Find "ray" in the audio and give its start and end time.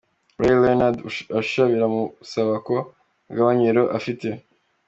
0.41-0.55